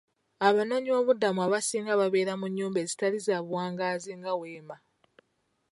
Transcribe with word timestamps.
Abanoonyi 0.47 0.89
b'obubuddamu 0.91 1.39
abasinga 1.47 1.93
babera 2.01 2.33
mu 2.39 2.47
nnyumba 2.49 2.77
ezitali 2.85 3.17
za 3.25 3.37
buwangaazi 3.45 4.11
nga 4.19 4.31
weema. 4.39 4.77